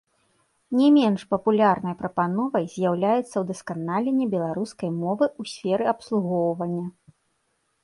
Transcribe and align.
Не 0.77 0.85
менш 0.93 1.21
папулярнай 1.33 1.93
прапановай 1.99 2.65
з'яўляецца 2.77 3.35
ўдасканаленне 3.45 4.25
беларускай 4.33 4.89
мовы 5.03 5.25
ў 5.39 5.55
сферы 5.55 5.83
абслугоўвання. 5.95 6.85